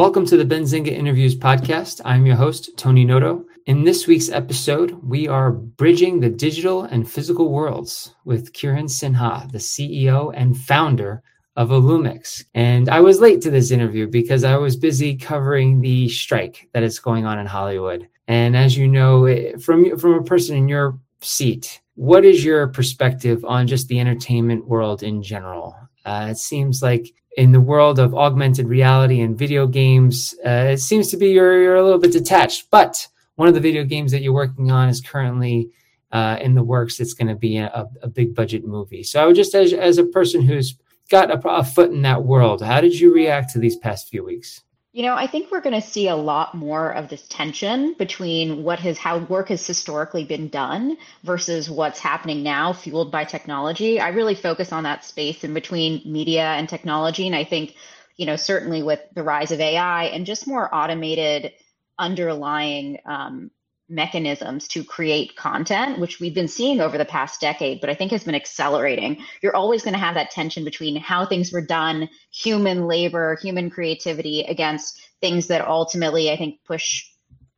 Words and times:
Welcome 0.00 0.24
to 0.28 0.38
the 0.38 0.46
Benzinga 0.46 0.88
Interviews 0.90 1.36
podcast. 1.36 2.00
I'm 2.06 2.24
your 2.24 2.34
host, 2.34 2.70
Tony 2.78 3.04
Noto. 3.04 3.44
In 3.66 3.84
this 3.84 4.06
week's 4.06 4.30
episode, 4.30 4.92
we 5.02 5.28
are 5.28 5.52
bridging 5.52 6.20
the 6.20 6.30
digital 6.30 6.84
and 6.84 7.06
physical 7.06 7.52
worlds 7.52 8.14
with 8.24 8.54
Kirin 8.54 8.86
Sinha, 8.86 9.52
the 9.52 9.58
CEO 9.58 10.32
and 10.34 10.56
founder 10.56 11.22
of 11.56 11.68
Illumix. 11.68 12.42
And 12.54 12.88
I 12.88 13.00
was 13.00 13.20
late 13.20 13.42
to 13.42 13.50
this 13.50 13.70
interview 13.70 14.06
because 14.06 14.42
I 14.42 14.56
was 14.56 14.74
busy 14.74 15.18
covering 15.18 15.82
the 15.82 16.08
strike 16.08 16.70
that 16.72 16.82
is 16.82 16.98
going 16.98 17.26
on 17.26 17.38
in 17.38 17.44
Hollywood. 17.44 18.08
And 18.26 18.56
as 18.56 18.78
you 18.78 18.88
know, 18.88 19.26
eh, 19.26 19.58
from, 19.58 19.98
from 19.98 20.14
a 20.14 20.24
person 20.24 20.56
in 20.56 20.66
your 20.66 20.98
seat, 21.20 21.78
what 21.96 22.24
is 22.24 22.42
your 22.42 22.68
perspective 22.68 23.44
on 23.44 23.66
just 23.66 23.88
the 23.88 24.00
entertainment 24.00 24.66
world 24.66 25.02
in 25.02 25.22
general? 25.22 25.76
Uh, 26.06 26.28
it 26.30 26.38
seems 26.38 26.82
like 26.82 27.12
in 27.36 27.52
the 27.52 27.60
world 27.60 27.98
of 27.98 28.14
augmented 28.14 28.66
reality 28.66 29.20
and 29.20 29.38
video 29.38 29.66
games, 29.66 30.34
uh, 30.44 30.70
it 30.72 30.78
seems 30.78 31.08
to 31.08 31.16
be 31.16 31.28
you're, 31.28 31.62
you're 31.62 31.76
a 31.76 31.84
little 31.84 31.98
bit 31.98 32.12
detached. 32.12 32.70
But 32.70 33.06
one 33.36 33.48
of 33.48 33.54
the 33.54 33.60
video 33.60 33.84
games 33.84 34.12
that 34.12 34.22
you're 34.22 34.32
working 34.32 34.70
on 34.70 34.88
is 34.88 35.00
currently 35.00 35.70
uh, 36.12 36.38
in 36.40 36.54
the 36.54 36.62
works. 36.62 37.00
It's 37.00 37.14
going 37.14 37.28
to 37.28 37.36
be 37.36 37.58
a, 37.58 37.88
a, 38.02 38.08
big 38.08 38.34
budget 38.34 38.66
movie. 38.66 39.04
So 39.04 39.22
I 39.22 39.26
would 39.26 39.36
just, 39.36 39.54
as, 39.54 39.72
as 39.72 39.98
a 39.98 40.04
person 40.04 40.42
who's 40.42 40.76
got 41.08 41.30
a, 41.30 41.48
a 41.48 41.64
foot 41.64 41.90
in 41.90 42.02
that 42.02 42.24
world, 42.24 42.62
how 42.62 42.80
did 42.80 42.98
you 42.98 43.14
react 43.14 43.50
to 43.52 43.58
these 43.58 43.76
past 43.76 44.08
few 44.08 44.24
weeks? 44.24 44.62
You 44.92 45.04
know, 45.04 45.14
I 45.14 45.28
think 45.28 45.50
we're 45.52 45.60
going 45.60 45.80
to 45.80 45.86
see 45.86 46.08
a 46.08 46.16
lot 46.16 46.52
more 46.54 46.90
of 46.90 47.08
this 47.08 47.24
tension 47.28 47.94
between 47.94 48.64
what 48.64 48.80
has 48.80 48.98
how 48.98 49.18
work 49.18 49.48
has 49.50 49.64
historically 49.64 50.24
been 50.24 50.48
done 50.48 50.96
versus 51.22 51.70
what's 51.70 52.00
happening 52.00 52.42
now, 52.42 52.72
fueled 52.72 53.12
by 53.12 53.24
technology. 53.24 54.00
I 54.00 54.08
really 54.08 54.34
focus 54.34 54.72
on 54.72 54.82
that 54.84 55.04
space 55.04 55.44
in 55.44 55.54
between 55.54 56.02
media 56.04 56.42
and 56.42 56.68
technology, 56.68 57.28
and 57.28 57.36
I 57.36 57.44
think, 57.44 57.76
you 58.16 58.26
know, 58.26 58.34
certainly 58.34 58.82
with 58.82 58.98
the 59.14 59.22
rise 59.22 59.52
of 59.52 59.60
AI 59.60 60.06
and 60.06 60.26
just 60.26 60.48
more 60.48 60.68
automated 60.74 61.52
underlying 61.96 62.98
um, 63.06 63.52
mechanisms 63.90 64.68
to 64.68 64.84
create 64.84 65.36
content, 65.36 65.98
which 65.98 66.20
we've 66.20 66.34
been 66.34 66.48
seeing 66.48 66.80
over 66.80 66.96
the 66.96 67.04
past 67.04 67.40
decade, 67.40 67.80
but 67.80 67.90
I 67.90 67.94
think 67.94 68.12
has 68.12 68.24
been 68.24 68.34
accelerating. 68.34 69.24
You're 69.42 69.56
always 69.56 69.82
going 69.82 69.94
to 69.94 70.00
have 70.00 70.14
that 70.14 70.30
tension 70.30 70.64
between 70.64 70.96
how 70.96 71.26
things 71.26 71.52
were 71.52 71.60
done, 71.60 72.08
human 72.30 72.86
labor, 72.86 73.36
human 73.42 73.68
creativity 73.68 74.42
against 74.42 75.00
things 75.20 75.48
that 75.48 75.66
ultimately 75.66 76.30
I 76.30 76.36
think 76.36 76.60
push 76.64 77.04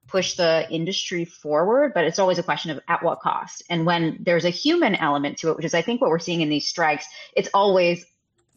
push 0.09 0.35
the 0.35 0.71
industry 0.71 1.25
forward, 1.25 1.93
but 1.95 2.05
it's 2.05 2.19
always 2.19 2.39
a 2.39 2.43
question 2.43 2.71
of 2.71 2.81
at 2.87 3.03
what 3.03 3.21
cost. 3.21 3.63
And 3.71 3.87
when 3.87 4.19
there's 4.21 4.45
a 4.45 4.51
human 4.51 4.95
element 4.95 5.39
to 5.39 5.51
it, 5.51 5.57
which 5.57 5.65
is 5.65 5.73
I 5.73 5.81
think 5.81 6.03
what 6.03 6.11
we're 6.11 6.19
seeing 6.19 6.43
in 6.43 6.51
these 6.51 6.69
strikes, 6.69 7.07
it's 7.35 7.49
always 7.55 8.05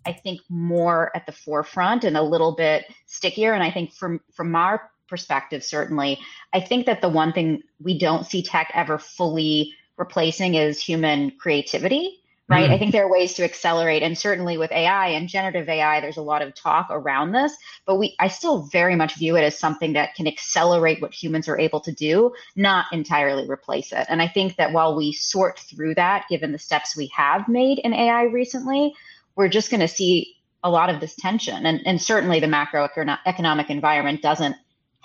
I 0.05 0.13
think 0.13 0.41
more 0.49 1.11
at 1.15 1.25
the 1.25 1.31
forefront 1.31 2.03
and 2.03 2.15
a 2.15 2.21
little 2.21 2.55
bit 2.55 2.85
stickier. 3.07 3.53
And 3.53 3.63
I 3.63 3.71
think 3.71 3.93
from 3.93 4.21
from 4.33 4.55
our 4.55 4.91
perspective, 5.07 5.63
certainly, 5.63 6.19
I 6.53 6.59
think 6.59 6.85
that 6.85 7.01
the 7.01 7.09
one 7.09 7.33
thing 7.33 7.63
we 7.79 7.97
don't 7.97 8.25
see 8.25 8.41
tech 8.41 8.71
ever 8.73 8.97
fully 8.97 9.73
replacing 9.97 10.55
is 10.55 10.79
human 10.79 11.31
creativity 11.31 12.19
right? 12.47 12.69
Mm. 12.69 12.73
I 12.73 12.77
think 12.77 12.91
there 12.91 13.05
are 13.05 13.11
ways 13.11 13.33
to 13.35 13.43
accelerate, 13.43 14.03
and 14.03 14.17
certainly 14.17 14.57
with 14.57 14.71
AI 14.71 15.09
and 15.09 15.27
generative 15.27 15.67
AI, 15.67 15.99
there's 15.99 16.17
a 16.17 16.21
lot 16.21 16.41
of 16.41 16.53
talk 16.53 16.87
around 16.89 17.31
this. 17.31 17.55
But 17.85 17.95
we, 17.95 18.15
I 18.19 18.27
still 18.27 18.63
very 18.71 18.95
much 18.95 19.15
view 19.15 19.35
it 19.35 19.41
as 19.41 19.57
something 19.57 19.93
that 19.93 20.15
can 20.15 20.27
accelerate 20.27 21.01
what 21.01 21.13
humans 21.13 21.47
are 21.47 21.57
able 21.57 21.79
to 21.81 21.91
do, 21.91 22.33
not 22.55 22.85
entirely 22.91 23.47
replace 23.47 23.91
it. 23.91 24.05
And 24.09 24.21
I 24.21 24.27
think 24.27 24.57
that 24.57 24.73
while 24.73 24.95
we 24.95 25.11
sort 25.11 25.59
through 25.59 25.95
that, 25.95 26.25
given 26.29 26.51
the 26.51 26.59
steps 26.59 26.95
we 26.95 27.07
have 27.07 27.47
made 27.47 27.79
in 27.79 27.93
AI 27.93 28.23
recently, 28.23 28.93
we're 29.35 29.49
just 29.49 29.71
going 29.71 29.81
to 29.81 29.87
see 29.87 30.35
a 30.63 30.69
lot 30.69 30.89
of 30.89 30.99
this 30.99 31.15
tension, 31.15 31.65
and 31.65 31.81
and 31.85 32.01
certainly 32.01 32.39
the 32.39 32.47
macroeconomic 32.47 33.69
environment 33.69 34.23
doesn't 34.23 34.55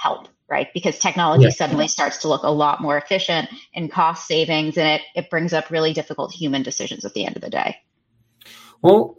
help 0.01 0.29
right 0.49 0.69
because 0.73 0.99
technology 0.99 1.45
yeah. 1.45 1.51
suddenly 1.51 1.87
starts 1.87 2.19
to 2.19 2.29
look 2.29 2.43
a 2.43 2.51
lot 2.51 2.81
more 2.81 2.97
efficient 2.97 3.49
and 3.75 3.93
cost 3.93 4.27
savings 4.27 4.79
and 4.79 4.89
it 4.89 5.03
it 5.15 5.31
brings 5.31 5.53
up 5.53 5.71
really 5.71 5.93
difficult 5.93 6.33
human 6.33 6.63
decisions 6.63 7.05
at 7.05 7.13
the 7.13 7.25
end 7.25 7.37
of 7.37 7.43
the 7.43 7.51
day 7.51 7.77
well 8.83 9.15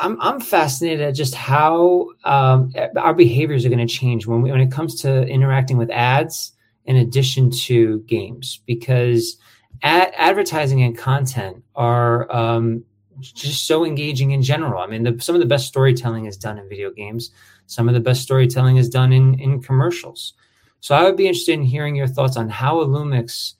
i'm, 0.00 0.20
I'm 0.20 0.40
fascinated 0.40 1.00
at 1.00 1.14
just 1.14 1.34
how 1.34 2.08
um, 2.24 2.72
our 2.98 3.14
behaviors 3.14 3.64
are 3.64 3.70
going 3.70 3.86
to 3.86 3.92
change 3.92 4.26
when, 4.26 4.42
we, 4.42 4.50
when 4.50 4.60
it 4.60 4.70
comes 4.70 5.00
to 5.02 5.26
interacting 5.26 5.78
with 5.78 5.90
ads 5.90 6.52
in 6.84 6.96
addition 6.96 7.50
to 7.50 8.00
games 8.00 8.60
because 8.66 9.38
ad- 9.82 10.12
advertising 10.16 10.82
and 10.82 10.96
content 10.96 11.64
are 11.74 12.30
um, 12.34 12.84
just 13.20 13.66
so 13.66 13.84
engaging 13.84 14.30
in 14.32 14.42
general 14.42 14.82
i 14.82 14.86
mean 14.86 15.02
the, 15.02 15.16
some 15.20 15.34
of 15.34 15.40
the 15.40 15.46
best 15.46 15.66
storytelling 15.66 16.26
is 16.26 16.36
done 16.36 16.58
in 16.58 16.68
video 16.68 16.90
games 16.90 17.30
some 17.66 17.88
of 17.88 17.94
the 17.94 18.00
best 18.00 18.22
storytelling 18.22 18.76
is 18.76 18.88
done 18.88 19.12
in, 19.12 19.38
in 19.40 19.60
commercials. 19.60 20.34
So 20.80 20.94
I 20.94 21.02
would 21.02 21.16
be 21.16 21.26
interested 21.26 21.52
in 21.52 21.62
hearing 21.62 21.96
your 21.96 22.06
thoughts 22.06 22.36
on 22.36 22.48
how 22.48 22.76
Illumix 22.76 23.54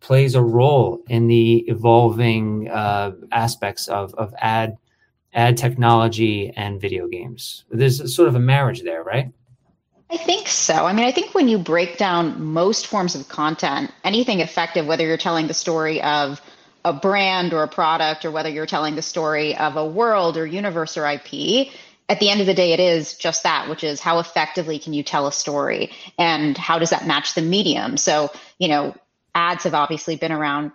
plays 0.00 0.34
a 0.34 0.42
role 0.42 1.02
in 1.08 1.28
the 1.28 1.58
evolving 1.68 2.68
uh, 2.68 3.12
aspects 3.32 3.88
of, 3.88 4.14
of 4.14 4.34
ad 4.38 4.76
ad 5.32 5.56
technology 5.56 6.52
and 6.54 6.80
video 6.80 7.08
games. 7.08 7.64
There's 7.70 8.14
sort 8.14 8.28
of 8.28 8.36
a 8.36 8.40
marriage 8.40 8.82
there, 8.82 9.02
right? 9.02 9.32
I 10.08 10.16
think 10.16 10.46
so. 10.46 10.86
I 10.86 10.92
mean, 10.92 11.06
I 11.06 11.10
think 11.10 11.34
when 11.34 11.48
you 11.48 11.58
break 11.58 11.96
down 11.96 12.40
most 12.44 12.86
forms 12.86 13.16
of 13.16 13.28
content, 13.28 13.90
anything 14.04 14.38
effective, 14.38 14.86
whether 14.86 15.04
you're 15.04 15.16
telling 15.16 15.48
the 15.48 15.54
story 15.54 16.00
of 16.02 16.40
a 16.84 16.92
brand 16.92 17.54
or 17.54 17.62
a 17.62 17.68
product, 17.68 18.24
or 18.24 18.30
whether 18.30 18.48
you're 18.48 18.66
telling 18.66 18.94
the 18.94 19.02
story 19.02 19.56
of 19.56 19.76
a 19.76 19.86
world 19.86 20.36
or 20.36 20.46
universe 20.46 20.96
or 20.96 21.06
IP, 21.06 21.68
at 22.08 22.20
the 22.20 22.28
end 22.28 22.40
of 22.40 22.46
the 22.46 22.54
day, 22.54 22.72
it 22.72 22.80
is 22.80 23.16
just 23.16 23.44
that, 23.44 23.68
which 23.68 23.82
is 23.82 24.00
how 24.00 24.18
effectively 24.18 24.78
can 24.78 24.92
you 24.92 25.02
tell 25.02 25.26
a 25.26 25.32
story 25.32 25.90
and 26.18 26.58
how 26.58 26.78
does 26.78 26.90
that 26.90 27.06
match 27.06 27.34
the 27.34 27.40
medium? 27.40 27.96
So, 27.96 28.30
you 28.58 28.68
know, 28.68 28.94
ads 29.34 29.64
have 29.64 29.74
obviously 29.74 30.16
been 30.16 30.32
around 30.32 30.72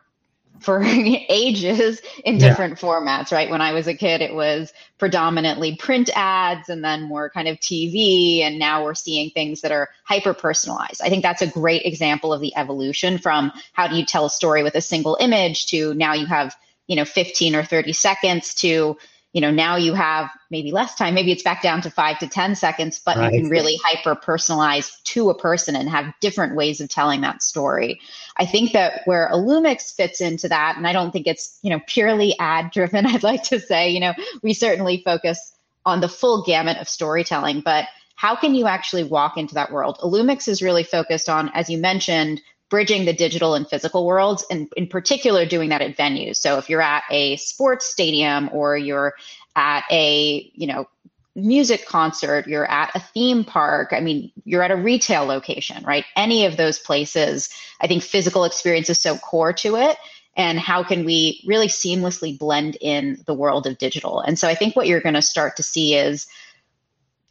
for 0.59 0.83
ages 0.83 2.01
in 2.23 2.37
different 2.37 2.81
yeah. 2.81 2.87
formats, 2.87 3.31
right? 3.31 3.49
When 3.49 3.61
I 3.61 3.73
was 3.73 3.87
a 3.87 3.93
kid, 3.93 4.21
it 4.21 4.33
was 4.33 4.73
predominantly 4.97 5.75
print 5.75 6.09
ads 6.15 6.69
and 6.69 6.83
then 6.83 7.03
more 7.03 7.29
kind 7.29 7.47
of 7.47 7.57
TV. 7.57 8.41
And 8.41 8.59
now 8.59 8.83
we're 8.83 8.95
seeing 8.95 9.29
things 9.29 9.61
that 9.61 9.71
are 9.71 9.89
hyper 10.03 10.33
personalized. 10.33 11.01
I 11.01 11.09
think 11.09 11.23
that's 11.23 11.41
a 11.41 11.47
great 11.47 11.85
example 11.85 12.33
of 12.33 12.41
the 12.41 12.55
evolution 12.55 13.17
from 13.17 13.51
how 13.73 13.87
do 13.87 13.95
you 13.95 14.05
tell 14.05 14.25
a 14.25 14.29
story 14.29 14.63
with 14.63 14.75
a 14.75 14.81
single 14.81 15.17
image 15.19 15.67
to 15.67 15.93
now 15.93 16.13
you 16.13 16.25
have, 16.25 16.55
you 16.87 16.95
know, 16.95 17.05
15 17.05 17.55
or 17.55 17.63
30 17.63 17.93
seconds 17.93 18.53
to, 18.55 18.97
you 19.33 19.41
know 19.41 19.51
now 19.51 19.75
you 19.75 19.93
have 19.93 20.29
maybe 20.49 20.71
less 20.71 20.95
time. 20.95 21.13
Maybe 21.13 21.31
it's 21.31 21.43
back 21.43 21.61
down 21.61 21.81
to 21.81 21.91
five 21.91 22.19
to 22.19 22.27
ten 22.27 22.55
seconds 22.55 22.99
but 23.03 23.17
right. 23.17 23.33
you 23.33 23.41
can 23.41 23.49
really 23.49 23.79
hyper 23.83 24.15
personalize 24.15 24.91
to 25.03 25.29
a 25.29 25.37
person 25.37 25.75
and 25.75 25.89
have 25.89 26.13
different 26.19 26.55
ways 26.55 26.81
of 26.81 26.89
telling 26.89 27.21
that 27.21 27.43
story. 27.43 27.99
I 28.37 28.45
think 28.45 28.71
that 28.73 29.01
where 29.05 29.29
illumix 29.31 29.95
fits 29.95 30.21
into 30.21 30.47
that 30.47 30.77
and 30.77 30.87
i 30.87 30.93
don't 30.93 31.11
think 31.11 31.27
it's 31.27 31.59
you 31.61 31.69
know 31.69 31.81
purely 31.87 32.35
ad 32.39 32.71
driven 32.71 33.05
i'd 33.07 33.23
like 33.23 33.43
to 33.43 33.59
say 33.59 33.89
you 33.89 33.99
know 33.99 34.13
we 34.41 34.53
certainly 34.53 35.01
focus 35.03 35.53
on 35.85 36.01
the 36.01 36.09
full 36.09 36.43
gamut 36.43 36.77
of 36.77 36.87
storytelling 36.87 37.61
but 37.61 37.85
how 38.19 38.35
can 38.35 38.53
you 38.53 38.67
actually 38.67 39.05
walk 39.05 39.37
into 39.37 39.53
that 39.53 39.71
world? 39.71 39.97
Illumix 40.03 40.49
is 40.49 40.61
really 40.61 40.83
focused 40.83 41.29
on 41.29 41.49
as 41.53 41.69
you 41.69 41.77
mentioned 41.77 42.41
bridging 42.69 43.05
the 43.05 43.13
digital 43.13 43.55
and 43.55 43.67
physical 43.67 44.05
worlds 44.05 44.45
and 44.49 44.71
in 44.77 44.87
particular 44.87 45.45
doing 45.45 45.69
that 45.69 45.81
at 45.81 45.97
venues. 45.97 46.37
So 46.37 46.57
if 46.57 46.69
you're 46.69 46.81
at 46.81 47.03
a 47.09 47.35
sports 47.37 47.85
stadium 47.85 48.49
or 48.53 48.77
you're 48.77 49.15
at 49.55 49.83
a 49.91 50.49
you 50.53 50.67
know 50.67 50.87
music 51.35 51.85
concert 51.85 52.47
you're 52.47 52.69
at 52.69 52.93
a 52.95 52.99
theme 52.99 53.45
park 53.45 53.93
i 53.93 53.99
mean 53.99 54.31
you're 54.43 54.63
at 54.63 54.71
a 54.71 54.75
retail 54.75 55.23
location 55.25 55.83
right? 55.85 56.05
Any 56.15 56.45
of 56.45 56.57
those 56.57 56.79
places 56.79 57.49
i 57.81 57.87
think 57.87 58.03
physical 58.03 58.43
experience 58.43 58.89
is 58.89 58.99
so 58.99 59.17
core 59.17 59.53
to 59.53 59.75
it. 59.75 59.97
And 60.35 60.57
how 60.59 60.83
can 60.83 61.03
we 61.03 61.43
really 61.45 61.67
seamlessly 61.67 62.37
blend 62.37 62.77
in 62.79 63.21
the 63.25 63.33
world 63.33 63.67
of 63.67 63.77
digital? 63.77 64.21
And 64.21 64.37
so 64.37 64.47
i 64.47 64.55
think 64.55 64.75
what 64.75 64.87
you're 64.87 65.01
going 65.01 65.15
to 65.15 65.21
start 65.21 65.55
to 65.57 65.63
see 65.63 65.95
is 65.95 66.27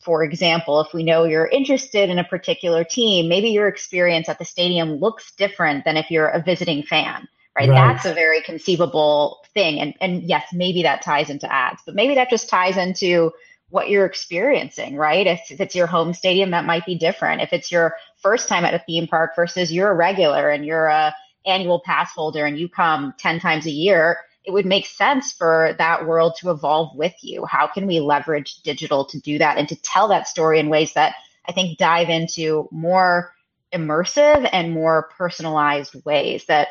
for 0.01 0.23
example, 0.23 0.81
if 0.81 0.93
we 0.95 1.03
know 1.03 1.25
you're 1.25 1.47
interested 1.47 2.09
in 2.09 2.19
a 2.19 2.25
particular 2.25 2.85
team, 2.85 3.29
maybe 3.29 3.51
your 3.51 3.69
experience 3.69 4.29
at 4.29 4.39
the 4.39 4.45
stadium 4.45 4.97
looks 4.97 5.33
different 5.33 5.85
than 5.85 5.97
if 5.97 6.11
you're 6.11 6.29
a 6.29 6.43
visiting 6.43 6.83
fan, 6.83 7.29
right? 7.57 7.69
right? 7.69 7.75
That's 7.75 8.05
a 8.07 8.15
very 8.15 8.41
conceivable 8.43 9.45
thing. 9.55 9.81
And, 9.81 9.95
and 10.01 10.23
yes, 10.23 10.47
maybe 10.53 10.83
that 10.85 11.03
ties 11.03 11.31
into 11.31 11.53
ads, 11.53 11.83
but 11.85 11.95
maybe 11.95 12.15
that 12.15 12.31
just 12.31 12.49
ties 12.49 12.77
into 12.77 13.33
what 13.71 13.91
you're 13.91 14.07
experiencing, 14.07 14.97
right? 14.97 15.27
If, 15.27 15.51
if 15.51 15.61
it's 15.61 15.75
your 15.75 15.87
home 15.87 16.15
stadium, 16.15 16.53
that 16.53 16.65
might 16.65 16.87
be 16.87 16.95
different. 16.95 17.43
If 17.43 17.53
it's 17.53 17.71
your 17.71 17.95
first 18.23 18.49
time 18.49 18.65
at 18.65 18.75
a 18.75 18.83
theme 18.87 19.07
park 19.07 19.33
versus 19.37 19.73
you're 19.73 19.91
a 19.91 19.95
regular 19.95 20.49
and 20.49 20.65
you're 20.65 20.87
a 20.87 21.15
annual 21.45 21.81
pass 21.81 22.13
holder 22.13 22.47
and 22.47 22.59
you 22.59 22.69
come 22.69 23.15
10 23.19 23.41
times 23.41 23.67
a 23.67 23.71
year, 23.71 24.19
it 24.49 24.55
would 24.55 24.65
make 24.65 24.87
sense 24.87 25.31
for 25.31 25.75
that 25.77 26.07
world 26.07 26.35
to 26.41 26.51
evolve 26.51 26.97
with 26.97 27.13
you. 27.21 27.45
How 27.45 27.67
can 27.67 27.87
we 27.87 28.01
leverage 28.01 28.63
digital 28.63 29.05
to 29.05 29.21
do 29.21 29.37
that 29.37 29.59
and 29.59 29.69
to 29.69 29.77
tell 29.83 30.09
that 30.09 30.27
story 30.27 30.59
in 30.59 30.71
ways 30.71 30.95
that 30.95 31.17
I 31.47 31.53
think 31.53 31.77
dive 31.77 32.09
into 32.09 32.67
more 32.73 33.35
immersive 33.75 34.49
and 34.51 34.73
more 34.73 35.11
personalized 35.19 36.03
ways 36.07 36.47
that 36.47 36.69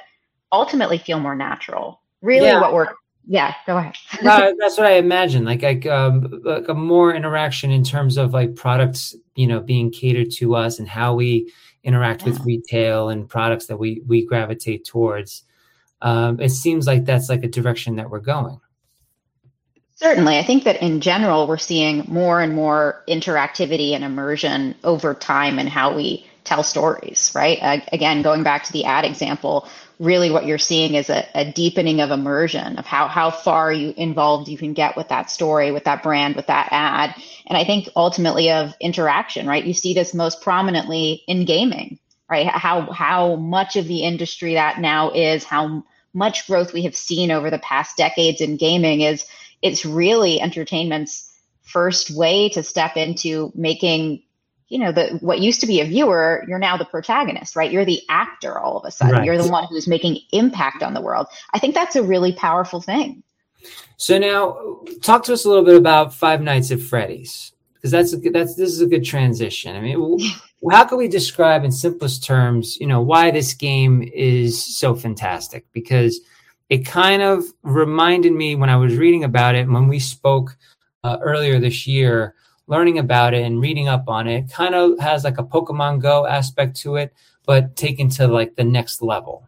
ultimately 0.51 0.97
feel 0.97 1.19
more 1.19 1.35
natural? 1.35 2.01
Really, 2.23 2.47
yeah. 2.47 2.59
what 2.59 2.73
we're 2.73 2.89
yeah, 3.27 3.53
go 3.67 3.77
ahead. 3.77 3.93
that's 4.59 4.79
what 4.79 4.87
I 4.87 4.93
imagine. 4.93 5.45
Like, 5.45 5.61
like, 5.61 5.85
um, 5.85 6.41
like 6.43 6.67
a 6.69 6.73
more 6.73 7.13
interaction 7.13 7.69
in 7.69 7.83
terms 7.83 8.17
of 8.17 8.33
like 8.33 8.55
products, 8.55 9.15
you 9.35 9.45
know, 9.45 9.59
being 9.59 9.91
catered 9.91 10.31
to 10.37 10.55
us 10.55 10.79
and 10.79 10.87
how 10.87 11.13
we 11.13 11.53
interact 11.83 12.23
yeah. 12.23 12.29
with 12.29 12.39
retail 12.39 13.09
and 13.09 13.29
products 13.29 13.67
that 13.67 13.77
we 13.77 14.01
we 14.07 14.25
gravitate 14.25 14.83
towards. 14.83 15.43
Um, 16.01 16.39
it 16.39 16.49
seems 16.49 16.87
like 16.87 17.05
that's 17.05 17.29
like 17.29 17.43
a 17.43 17.47
direction 17.47 17.95
that 17.95 18.09
we're 18.09 18.19
going. 18.19 18.59
Certainly. 19.95 20.37
I 20.37 20.43
think 20.43 20.65
that 20.65 20.81
in 20.81 21.01
general, 21.01 21.47
we're 21.47 21.57
seeing 21.57 22.05
more 22.07 22.39
and 22.39 22.53
more 22.53 23.03
interactivity 23.07 23.93
and 23.93 24.03
immersion 24.03 24.75
over 24.83 25.15
time 25.15 25.57
in 25.57 25.65
how 25.65 25.95
we 25.95 26.23
tell 26.43 26.61
stories, 26.61 27.31
right? 27.33 27.57
Uh, 27.61 27.79
again, 27.91 28.21
going 28.21 28.43
back 28.43 28.63
to 28.63 28.73
the 28.73 28.85
ad 28.85 29.05
example, 29.05 29.67
really 29.99 30.29
what 30.29 30.45
you're 30.45 30.59
seeing 30.59 30.93
is 30.93 31.09
a, 31.09 31.27
a, 31.33 31.51
deepening 31.51 31.99
of 31.99 32.11
immersion 32.11 32.77
of 32.77 32.85
how, 32.85 33.07
how 33.07 33.31
far 33.31 33.73
you 33.73 33.93
involved 33.97 34.47
you 34.47 34.57
can 34.57 34.73
get 34.73 34.95
with 34.95 35.09
that 35.09 35.31
story, 35.31 35.71
with 35.71 35.85
that 35.85 36.03
brand, 36.03 36.35
with 36.35 36.47
that 36.47 36.69
ad. 36.71 37.15
And 37.47 37.57
I 37.57 37.63
think 37.63 37.89
ultimately 37.95 38.51
of 38.51 38.75
interaction, 38.79 39.47
right? 39.47 39.65
You 39.65 39.73
see 39.73 39.93
this 39.93 40.13
most 40.13 40.41
prominently 40.41 41.23
in 41.27 41.45
gaming, 41.45 41.97
right? 42.29 42.47
How, 42.47 42.91
how 42.91 43.35
much 43.35 43.75
of 43.75 43.87
the 43.87 44.03
industry 44.03 44.55
that 44.55 44.79
now 44.79 45.11
is, 45.11 45.43
how 45.43 45.83
much 46.13 46.47
growth 46.47 46.73
we 46.73 46.83
have 46.83 46.95
seen 46.95 47.31
over 47.31 47.49
the 47.49 47.59
past 47.59 47.95
decades 47.97 48.41
in 48.41 48.57
gaming 48.57 49.01
is 49.01 49.25
it's 49.61 49.85
really 49.85 50.41
entertainment's 50.41 51.31
first 51.61 52.11
way 52.11 52.49
to 52.49 52.63
step 52.63 52.95
into 52.95 53.51
making 53.53 54.23
you 54.69 54.79
know 54.79 54.91
the 54.91 55.17
what 55.21 55.39
used 55.39 55.61
to 55.61 55.67
be 55.67 55.79
a 55.79 55.85
viewer 55.85 56.43
you're 56.47 56.59
now 56.59 56.75
the 56.75 56.85
protagonist 56.85 57.55
right? 57.55 57.71
You're 57.71 57.85
the 57.85 58.01
actor 58.09 58.57
all 58.57 58.77
of 58.77 58.85
a 58.85 58.91
sudden. 58.91 59.15
Right. 59.15 59.25
you're 59.25 59.37
the 59.37 59.47
one 59.47 59.65
who's 59.69 59.87
making 59.87 60.19
impact 60.31 60.83
on 60.83 60.93
the 60.93 61.01
world. 61.01 61.27
I 61.53 61.59
think 61.59 61.73
that's 61.73 61.95
a 61.95 62.03
really 62.03 62.33
powerful 62.33 62.81
thing. 62.81 63.23
So 63.97 64.17
now 64.17 64.79
talk 65.01 65.23
to 65.25 65.33
us 65.33 65.45
a 65.45 65.49
little 65.49 65.63
bit 65.63 65.75
about 65.75 66.13
five 66.13 66.41
nights 66.41 66.71
at 66.71 66.79
freddy's 66.79 67.53
because 67.75 67.91
that's 67.91 68.13
a, 68.13 68.17
that's 68.17 68.55
this 68.55 68.71
is 68.71 68.81
a 68.81 68.87
good 68.87 69.05
transition. 69.05 69.75
I 69.75 69.81
mean 69.81 70.19
how 70.71 70.83
can 70.85 70.97
we 70.97 71.07
describe 71.07 71.63
in 71.63 71.71
simplest 71.71 72.23
terms 72.23 72.77
you 72.77 72.87
know 72.87 73.01
why 73.01 73.31
this 73.31 73.53
game 73.53 74.03
is 74.13 74.77
so 74.77 74.95
fantastic 74.95 75.65
because 75.71 76.21
it 76.69 76.85
kind 76.85 77.21
of 77.21 77.45
reminded 77.63 78.33
me 78.33 78.55
when 78.55 78.69
I 78.69 78.75
was 78.75 78.95
reading 78.95 79.23
about 79.23 79.55
it 79.55 79.69
when 79.69 79.87
we 79.87 79.99
spoke 79.99 80.57
uh, 81.03 81.17
earlier 81.21 81.59
this 81.59 81.87
year, 81.87 82.35
learning 82.67 82.99
about 82.99 83.33
it 83.33 83.45
and 83.45 83.61
reading 83.61 83.87
up 83.87 84.09
on 84.09 84.27
it. 84.27 84.51
Kind 84.51 84.75
of 84.75 84.99
has 84.99 85.23
like 85.23 85.37
a 85.37 85.43
Pokemon 85.43 86.01
Go 86.01 86.27
aspect 86.27 86.75
to 86.81 86.97
it, 86.97 87.13
but 87.45 87.75
taken 87.75 88.09
to 88.09 88.27
like 88.27 88.55
the 88.55 88.63
next 88.63 89.01
level. 89.01 89.46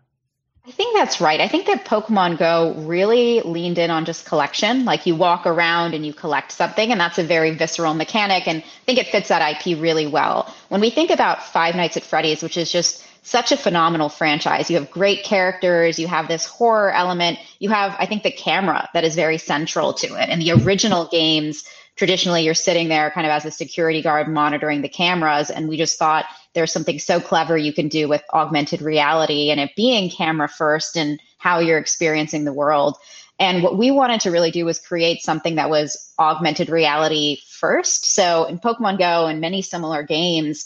I 0.70 0.72
think 0.72 0.96
that's 0.96 1.20
right. 1.20 1.42
I 1.42 1.48
think 1.48 1.66
that 1.66 1.84
Pokemon 1.86 2.38
Go 2.38 2.76
really 2.78 3.42
leaned 3.42 3.80
in 3.80 3.90
on 3.90 4.06
just 4.06 4.28
collection. 4.28 4.86
Like 4.86 5.08
you 5.08 5.16
walk 5.16 5.48
around 5.48 5.96
and 5.96 6.06
you 6.06 6.14
collect 6.14 6.52
something, 6.52 6.92
and 6.92 7.02
that's 7.02 7.18
a 7.18 7.24
very 7.24 7.56
visceral 7.56 7.96
mechanic. 7.96 8.48
And 8.48 8.60
I 8.60 8.86
think 8.86 9.00
it 9.00 9.08
fits 9.08 9.30
that 9.30 9.42
IP 9.66 9.82
really 9.82 10.06
well. 10.06 10.54
When 10.68 10.80
we 10.80 10.92
think 10.92 11.10
about 11.10 11.44
Five 11.44 11.74
Nights 11.74 11.98
at 11.98 12.04
Freddy's, 12.04 12.44
which 12.44 12.56
is 12.56 12.72
just 12.72 13.04
such 13.24 13.52
a 13.52 13.58
phenomenal 13.58 14.10
franchise. 14.10 14.70
You 14.70 14.78
have 14.78 14.92
great 14.92 15.24
characters, 15.24 15.98
you 15.98 16.08
have 16.08 16.28
this 16.28 16.46
horror 16.46 16.92
element, 16.92 17.40
you 17.58 17.70
have, 17.70 17.96
I 18.00 18.06
think, 18.06 18.22
the 18.22 18.32
camera 18.32 18.90
that 18.94 19.04
is 19.04 19.16
very 19.16 19.40
central 19.40 19.94
to 19.94 20.22
it. 20.22 20.30
And 20.30 20.42
the 20.42 20.52
original 20.52 21.08
games, 21.08 21.64
traditionally 22.00 22.44
you're 22.44 22.54
sitting 22.54 22.88
there 22.88 23.12
kind 23.12 23.28
of 23.28 23.32
as 23.32 23.44
a 23.44 23.52
security 23.52 24.02
guard 24.02 24.30
monitoring 24.30 24.82
the 24.82 24.88
cameras. 24.88 25.50
And 25.50 25.68
we 25.68 25.76
just 25.76 26.00
thought 26.00 26.24
there's 26.54 26.72
something 26.72 26.98
so 26.98 27.20
clever 27.20 27.58
you 27.58 27.74
can 27.74 27.90
do 27.90 28.08
with 28.08 28.24
augmented 28.34 28.82
reality 28.82 29.52
and 29.52 29.60
it 29.60 29.72
being 29.76 30.10
camera 30.10 30.48
first 30.48 30.96
and 30.96 31.20
how 31.40 31.60
you're 31.60 31.78
experiencing 31.78 32.46
the 32.46 32.54
world. 32.54 32.96
And 33.38 33.64
what 33.64 33.78
we 33.78 33.92
wanted 33.92 34.22
to 34.22 34.32
really 34.32 34.50
do 34.50 34.64
was 34.64 34.80
create 34.80 35.22
something 35.22 35.56
that 35.56 35.70
was 35.70 36.14
augmented 36.18 36.70
reality 36.70 37.40
first. 37.50 38.06
So 38.06 38.46
in 38.46 38.60
Pokemon 38.60 38.98
Go 38.98 39.28
and 39.28 39.42
many 39.42 39.62
similar 39.62 40.02
games, 40.02 40.66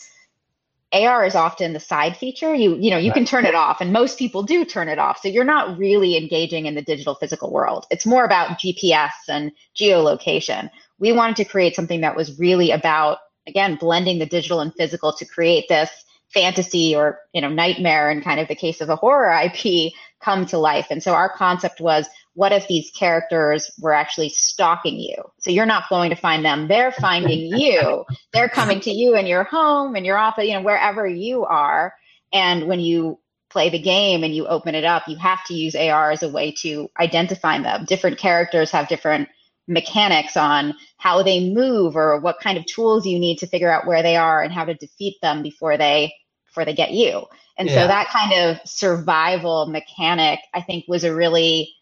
AR 0.94 1.26
is 1.26 1.34
often 1.34 1.74
the 1.74 1.80
side 1.80 2.16
feature. 2.16 2.54
You 2.54 2.76
you 2.76 2.92
know 2.92 2.98
you 2.98 3.10
right. 3.10 3.16
can 3.16 3.26
turn 3.26 3.46
it 3.46 3.56
off, 3.56 3.82
and 3.82 3.92
most 3.92 4.20
people 4.20 4.44
do 4.44 4.64
turn 4.64 4.88
it 4.88 5.00
off. 5.00 5.20
So 5.22 5.28
you're 5.28 5.44
not 5.44 5.78
really 5.78 6.16
engaging 6.16 6.68
in 6.68 6.76
the 6.76 6.84
digital 6.84 7.16
physical 7.16 7.52
world. 7.52 7.88
It's 7.90 8.06
more 8.06 8.24
about 8.24 8.60
GPS 8.60 9.10
and 9.28 9.52
geolocation. 9.76 10.70
We 11.00 11.12
wanted 11.12 11.38
to 11.38 11.46
create 11.46 11.76
something 11.76 12.02
that 12.02 12.16
was 12.16 12.40
really 12.40 12.72
about 12.72 13.20
again 13.48 13.76
blending 13.76 14.20
the 14.20 14.26
digital 14.26 14.62
and 14.62 14.74
physical 14.74 15.14
to 15.14 15.26
create 15.26 15.66
this 15.68 15.90
fantasy 16.34 16.96
or 16.96 17.20
you 17.34 17.42
know 17.42 17.50
nightmare 17.50 18.10
in 18.10 18.22
kind 18.22 18.40
of 18.40 18.48
the 18.48 18.56
case 18.56 18.82
of 18.82 18.90
a 18.90 18.96
horror 18.96 19.32
IP 19.44 19.94
come 20.22 20.46
to 20.48 20.58
life. 20.58 20.88
And 20.90 21.04
so 21.04 21.14
our 21.14 21.30
concept 21.30 21.82
was 21.82 22.08
what 22.36 22.52
if 22.52 22.68
these 22.68 22.90
characters 22.92 23.70
were 23.80 23.94
actually 23.94 24.30
stalking 24.30 25.00
you? 25.00 25.16
So 25.40 25.52
you're 25.52 25.66
not 25.66 25.90
going 25.90 26.10
to 26.10 26.16
find 26.16 26.44
them. 26.44 26.68
They're 26.68 26.92
finding 26.92 27.58
you. 27.60 28.06
They're 28.32 28.50
coming 28.50 28.80
to 28.82 28.92
you 28.92 29.16
in 29.16 29.28
your 29.28 29.44
home 29.44 29.96
and 29.96 30.06
your 30.06 30.18
office, 30.18 30.46
you 30.46 30.54
know, 30.54 30.62
wherever 30.62 31.06
you 31.06 31.46
are. 31.46 31.94
And 32.32 32.68
when 32.68 32.80
you 32.80 33.20
play 33.52 33.70
the 33.70 33.80
game 33.80 34.24
and 34.24 34.36
you 34.36 34.48
open 34.48 34.74
it 34.74 34.84
up, 34.84 35.08
you 35.08 35.16
have 35.18 35.46
to 35.46 35.54
use 35.54 35.76
AR 35.76 36.12
as 36.12 36.24
a 36.24 36.30
way 36.30 36.52
to 36.62 36.90
identify 37.00 37.62
them. 37.62 37.86
Different 37.86 38.18
characters 38.18 38.72
have 38.72 38.88
different 38.88 39.30
mechanics 39.68 40.36
on 40.36 40.74
how 40.98 41.24
they 41.24 41.50
move 41.54 41.96
or 41.96 42.20
what 42.20 42.40
kind 42.40 42.58
of 42.58 42.66
tools 42.66 43.06
you 43.06 43.20
need 43.20 43.38
to 43.38 43.48
figure 43.48 43.72
out 43.72 43.88
where 43.88 44.04
they 44.04 44.16
are 44.16 44.42
and 44.42 44.54
how 44.54 44.66
to 44.66 44.74
defeat 44.74 45.18
them 45.22 45.42
before 45.42 45.78
they 45.78 46.14
before 46.48 46.66
they 46.66 46.74
get 46.74 46.92
you. 46.92 47.26
And 47.58 47.70
yeah. 47.70 47.76
so 47.76 47.88
that 47.88 48.10
kind 48.10 48.34
of 48.34 48.60
survival 48.68 49.68
mechanic 49.68 50.40
I 50.54 50.62
think 50.62 50.86
was 50.88 51.04
a 51.04 51.14
really 51.14 51.74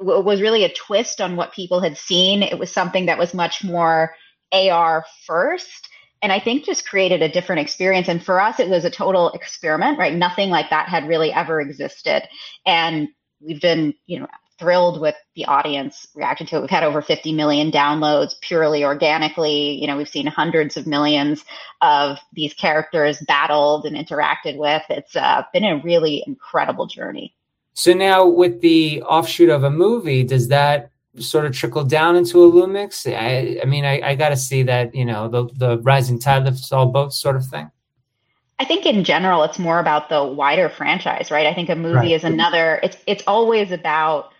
was 0.00 0.40
really 0.40 0.64
a 0.64 0.72
twist 0.72 1.20
on 1.20 1.36
what 1.36 1.52
people 1.52 1.80
had 1.80 1.98
seen. 1.98 2.42
It 2.42 2.58
was 2.58 2.70
something 2.70 3.06
that 3.06 3.18
was 3.18 3.34
much 3.34 3.64
more 3.64 4.14
AR 4.52 5.04
first. 5.26 5.88
And 6.22 6.32
I 6.32 6.40
think 6.40 6.64
just 6.64 6.88
created 6.88 7.22
a 7.22 7.28
different 7.28 7.60
experience. 7.60 8.08
And 8.08 8.24
for 8.24 8.40
us, 8.40 8.60
it 8.60 8.68
was 8.68 8.84
a 8.84 8.90
total 8.90 9.30
experiment, 9.30 9.98
right? 9.98 10.14
Nothing 10.14 10.50
like 10.50 10.70
that 10.70 10.88
had 10.88 11.08
really 11.08 11.32
ever 11.32 11.60
existed. 11.60 12.22
And 12.66 13.08
we've 13.40 13.60
been, 13.60 13.94
you 14.06 14.20
know, 14.20 14.28
thrilled 14.58 15.00
with 15.00 15.14
the 15.36 15.44
audience 15.44 16.08
reaction 16.14 16.46
to 16.48 16.56
it. 16.56 16.60
We've 16.60 16.70
had 16.70 16.82
over 16.82 17.00
50 17.00 17.32
million 17.32 17.70
downloads 17.70 18.34
purely 18.40 18.84
organically. 18.84 19.80
You 19.80 19.86
know, 19.86 19.96
we've 19.96 20.08
seen 20.08 20.26
hundreds 20.26 20.76
of 20.76 20.86
millions 20.86 21.44
of 21.80 22.18
these 22.32 22.54
characters 22.54 23.18
battled 23.26 23.86
and 23.86 23.96
interacted 23.96 24.56
with. 24.56 24.82
It's 24.90 25.14
uh, 25.16 25.42
been 25.52 25.64
a 25.64 25.80
really 25.82 26.22
incredible 26.26 26.86
journey. 26.86 27.34
So 27.74 27.92
now 27.92 28.26
with 28.26 28.60
the 28.60 29.02
offshoot 29.02 29.50
of 29.50 29.62
a 29.62 29.70
movie, 29.70 30.24
does 30.24 30.48
that 30.48 30.90
sort 31.18 31.46
of 31.46 31.52
trickle 31.52 31.84
down 31.84 32.16
into 32.16 32.38
Illumix? 32.38 33.06
I, 33.06 33.60
I 33.62 33.64
mean, 33.66 33.84
I, 33.84 34.00
I 34.00 34.14
got 34.16 34.30
to 34.30 34.36
see 34.36 34.64
that, 34.64 34.94
you 34.94 35.04
know, 35.04 35.28
the, 35.28 35.48
the 35.54 35.78
rising 35.78 36.18
tide 36.18 36.44
lifts 36.44 36.72
all 36.72 36.86
boats 36.86 37.20
sort 37.20 37.36
of 37.36 37.46
thing. 37.46 37.70
I 38.58 38.64
think 38.64 38.86
in 38.86 39.04
general, 39.04 39.44
it's 39.44 39.58
more 39.58 39.78
about 39.78 40.08
the 40.08 40.24
wider 40.24 40.68
franchise, 40.68 41.30
right? 41.30 41.46
I 41.46 41.54
think 41.54 41.68
a 41.68 41.76
movie 41.76 41.94
right. 41.94 42.10
is 42.10 42.24
another, 42.24 42.80
it's, 42.82 42.96
it's 43.06 43.22
always 43.28 43.70
about 43.70 44.32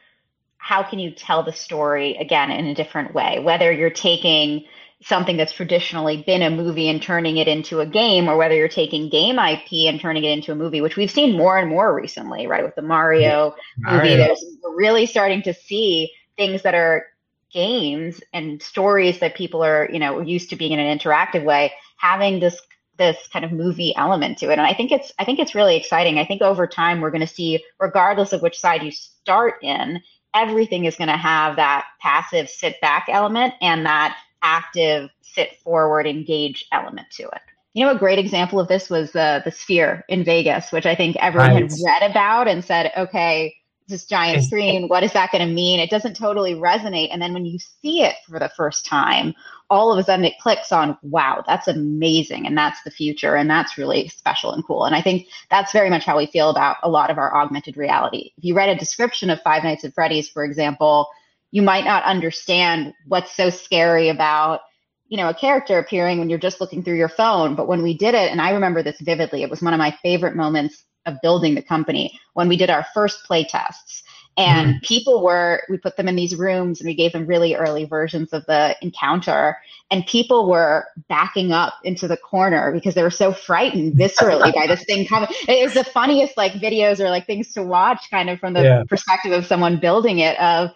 how 0.68 0.82
can 0.82 0.98
you 0.98 1.10
tell 1.10 1.42
the 1.42 1.52
story 1.52 2.14
again 2.18 2.50
in 2.50 2.66
a 2.66 2.74
different 2.74 3.14
way, 3.14 3.38
whether 3.38 3.72
you're 3.72 3.88
taking 3.88 4.66
something 5.02 5.38
that's 5.38 5.54
traditionally 5.54 6.22
been 6.26 6.42
a 6.42 6.50
movie 6.50 6.90
and 6.90 7.00
turning 7.00 7.38
it 7.38 7.48
into 7.48 7.80
a 7.80 7.86
game, 7.86 8.28
or 8.28 8.36
whether 8.36 8.54
you're 8.54 8.68
taking 8.68 9.08
game 9.08 9.38
IP 9.38 9.88
and 9.88 9.98
turning 9.98 10.24
it 10.24 10.30
into 10.30 10.52
a 10.52 10.54
movie, 10.54 10.82
which 10.82 10.94
we've 10.94 11.10
seen 11.10 11.38
more 11.38 11.56
and 11.56 11.70
more 11.70 11.94
recently, 11.94 12.46
right? 12.46 12.62
With 12.62 12.74
the 12.74 12.82
Mario, 12.82 13.54
movie, 13.78 14.14
there's 14.16 14.44
we're 14.62 14.76
really 14.76 15.06
starting 15.06 15.40
to 15.44 15.54
see 15.54 16.12
things 16.36 16.60
that 16.64 16.74
are 16.74 17.06
games 17.50 18.20
and 18.34 18.62
stories 18.62 19.20
that 19.20 19.36
people 19.36 19.64
are, 19.64 19.88
you 19.90 19.98
know, 19.98 20.20
used 20.20 20.50
to 20.50 20.56
being 20.56 20.72
in 20.72 20.80
an 20.80 20.98
interactive 20.98 21.44
way, 21.44 21.72
having 21.96 22.40
this 22.40 22.60
this 22.98 23.16
kind 23.32 23.44
of 23.46 23.52
movie 23.52 23.94
element 23.96 24.36
to 24.38 24.50
it. 24.50 24.58
And 24.58 24.66
I 24.66 24.74
think 24.74 24.92
it's 24.92 25.14
I 25.18 25.24
think 25.24 25.38
it's 25.38 25.54
really 25.54 25.76
exciting. 25.76 26.18
I 26.18 26.26
think 26.26 26.42
over 26.42 26.66
time 26.66 27.00
we're 27.00 27.10
going 27.10 27.22
to 27.22 27.26
see, 27.26 27.64
regardless 27.80 28.34
of 28.34 28.42
which 28.42 28.58
side 28.58 28.82
you 28.82 28.90
start 28.90 29.62
in, 29.62 30.02
everything 30.34 30.84
is 30.84 30.96
going 30.96 31.08
to 31.08 31.16
have 31.16 31.56
that 31.56 31.86
passive 32.00 32.48
sit 32.48 32.80
back 32.80 33.06
element 33.08 33.54
and 33.60 33.86
that 33.86 34.16
active, 34.42 35.10
sit 35.22 35.56
forward, 35.58 36.06
engage 36.06 36.66
element 36.72 37.06
to 37.12 37.24
it. 37.24 37.40
You 37.74 37.84
know, 37.84 37.92
a 37.92 37.98
great 37.98 38.18
example 38.18 38.58
of 38.58 38.68
this 38.68 38.90
was 38.90 39.12
the 39.12 39.42
the 39.44 39.52
Sphere 39.52 40.04
in 40.08 40.24
Vegas, 40.24 40.72
which 40.72 40.86
I 40.86 40.94
think 40.94 41.16
everyone 41.16 41.50
right. 41.50 41.62
had 41.62 41.72
read 41.84 42.10
about 42.10 42.48
and 42.48 42.64
said, 42.64 42.90
okay, 42.96 43.54
this 43.88 44.04
giant 44.04 44.44
screen, 44.44 44.88
what 44.88 45.02
is 45.02 45.12
that 45.14 45.32
going 45.32 45.46
to 45.46 45.52
mean? 45.52 45.80
It 45.80 45.90
doesn't 45.90 46.16
totally 46.16 46.54
resonate. 46.54 47.08
And 47.10 47.20
then 47.20 47.32
when 47.32 47.46
you 47.46 47.58
see 47.58 48.02
it 48.02 48.14
for 48.28 48.38
the 48.38 48.50
first 48.50 48.84
time, 48.84 49.34
all 49.70 49.92
of 49.92 49.98
a 49.98 50.02
sudden 50.02 50.24
it 50.24 50.38
clicks 50.40 50.72
on, 50.72 50.96
wow, 51.02 51.44
that's 51.46 51.68
amazing. 51.68 52.46
And 52.46 52.56
that's 52.56 52.82
the 52.82 52.90
future. 52.90 53.36
And 53.36 53.50
that's 53.50 53.76
really 53.76 54.08
special 54.08 54.52
and 54.52 54.64
cool. 54.64 54.84
And 54.84 54.94
I 54.94 55.02
think 55.02 55.26
that's 55.50 55.72
very 55.72 55.90
much 55.90 56.04
how 56.04 56.16
we 56.16 56.26
feel 56.26 56.48
about 56.48 56.76
a 56.82 56.88
lot 56.88 57.10
of 57.10 57.18
our 57.18 57.34
augmented 57.34 57.76
reality. 57.76 58.32
If 58.38 58.44
you 58.44 58.54
read 58.54 58.70
a 58.70 58.78
description 58.78 59.28
of 59.30 59.42
Five 59.42 59.64
Nights 59.64 59.84
at 59.84 59.94
Freddy's, 59.94 60.28
for 60.28 60.44
example, 60.44 61.08
you 61.50 61.62
might 61.62 61.84
not 61.84 62.04
understand 62.04 62.94
what's 63.06 63.34
so 63.36 63.50
scary 63.50 64.08
about 64.08 64.60
you 65.08 65.16
know 65.16 65.30
a 65.30 65.34
character 65.34 65.78
appearing 65.78 66.18
when 66.18 66.28
you're 66.28 66.38
just 66.38 66.60
looking 66.60 66.82
through 66.82 66.96
your 66.96 67.08
phone 67.08 67.54
but 67.54 67.66
when 67.66 67.82
we 67.82 67.96
did 67.96 68.14
it 68.14 68.30
and 68.30 68.42
i 68.42 68.50
remember 68.50 68.82
this 68.82 69.00
vividly 69.00 69.42
it 69.42 69.48
was 69.48 69.62
one 69.62 69.72
of 69.72 69.78
my 69.78 69.96
favorite 70.02 70.36
moments 70.36 70.84
of 71.06 71.16
building 71.22 71.54
the 71.54 71.62
company 71.62 72.18
when 72.34 72.46
we 72.46 72.58
did 72.58 72.68
our 72.68 72.84
first 72.92 73.24
play 73.24 73.42
tests 73.42 74.02
And 74.38 74.76
mm. 74.76 74.82
people 74.82 75.20
were, 75.20 75.64
we 75.68 75.78
put 75.78 75.96
them 75.96 76.06
in 76.06 76.14
these 76.14 76.36
rooms 76.36 76.80
and 76.80 76.86
we 76.86 76.94
gave 76.94 77.12
them 77.12 77.26
really 77.26 77.56
early 77.56 77.84
versions 77.84 78.32
of 78.32 78.46
the 78.46 78.76
encounter. 78.80 79.58
And 79.90 80.06
people 80.06 80.48
were 80.48 80.86
backing 81.08 81.50
up 81.50 81.74
into 81.82 82.06
the 82.06 82.16
corner 82.16 82.70
because 82.70 82.94
they 82.94 83.02
were 83.02 83.10
so 83.10 83.32
frightened 83.32 83.94
viscerally 83.94 84.54
by 84.54 84.68
this 84.68 84.84
thing 84.84 85.06
coming. 85.06 85.28
It 85.48 85.64
was 85.64 85.74
the 85.74 85.82
funniest 85.82 86.36
like 86.36 86.52
videos 86.52 87.00
or 87.00 87.10
like 87.10 87.26
things 87.26 87.52
to 87.54 87.64
watch 87.64 88.10
kind 88.12 88.30
of 88.30 88.38
from 88.38 88.52
the 88.52 88.62
yeah. 88.62 88.82
perspective 88.88 89.32
of 89.32 89.44
someone 89.44 89.80
building 89.80 90.20
it 90.20 90.38
of 90.38 90.70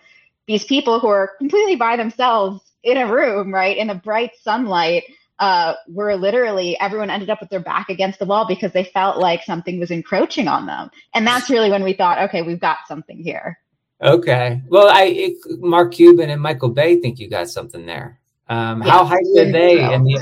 these 0.48 0.64
people 0.64 0.98
who 0.98 1.06
are 1.06 1.30
completely 1.38 1.76
by 1.76 1.96
themselves 1.96 2.60
in 2.82 2.96
a 2.96 3.06
room, 3.06 3.54
right? 3.54 3.76
In 3.76 3.86
the 3.86 3.94
bright 3.94 4.32
sunlight 4.42 5.04
uh, 5.38 5.74
were 5.88 6.14
literally 6.16 6.78
everyone 6.80 7.10
ended 7.10 7.30
up 7.30 7.40
with 7.40 7.50
their 7.50 7.60
back 7.60 7.88
against 7.88 8.18
the 8.18 8.24
wall 8.24 8.46
because 8.46 8.72
they 8.72 8.84
felt 8.84 9.18
like 9.18 9.42
something 9.42 9.80
was 9.80 9.90
encroaching 9.90 10.48
on 10.48 10.66
them. 10.66 10.90
And 11.14 11.26
that's 11.26 11.50
really 11.50 11.70
when 11.70 11.82
we 11.82 11.94
thought, 11.94 12.18
okay, 12.18 12.42
we've 12.42 12.60
got 12.60 12.78
something 12.86 13.18
here. 13.22 13.58
Okay. 14.02 14.60
Well, 14.68 14.88
I 14.88 15.04
it, 15.04 15.60
Mark 15.60 15.94
Cuban 15.94 16.30
and 16.30 16.42
Michael 16.42 16.70
Bay 16.70 17.00
think 17.00 17.18
you 17.18 17.28
got 17.28 17.48
something 17.48 17.86
there. 17.86 18.20
Um, 18.48 18.80
how 18.80 19.04
hyped 19.04 19.38
are 19.38 19.52
they? 19.52 19.80
And 19.80 20.04
the, 20.04 20.20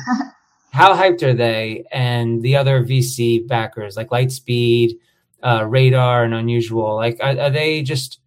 how 0.71 0.95
hyped 0.95 1.23
are 1.23 1.35
they? 1.35 1.85
And 1.91 2.43
the 2.43 2.57
other 2.57 2.85
VC 2.85 3.47
backers 3.47 3.97
like 3.97 4.11
Lightspeed, 4.11 4.99
uh, 5.43 5.65
Radar, 5.67 6.25
and 6.25 6.35
Unusual. 6.35 6.95
Like, 6.95 7.19
are, 7.21 7.39
are 7.39 7.51
they 7.51 7.83
just 7.83 8.20